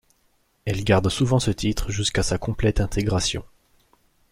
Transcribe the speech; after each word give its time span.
Elle 0.65 0.83
garde 0.83 1.09
souvent 1.09 1.37
ce 1.39 1.51
titre 1.51 1.91
jusqu'à 1.91 2.23
sa 2.23 2.39
complète 2.39 2.81
intégration. 2.81 3.45